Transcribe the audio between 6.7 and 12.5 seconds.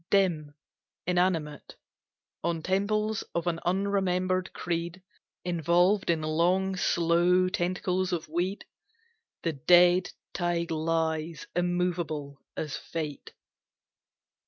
slow tentacles of weed, The dead tide lies immovable